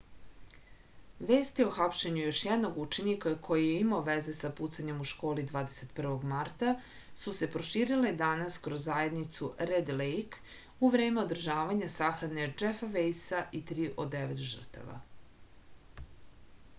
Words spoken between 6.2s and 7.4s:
marta su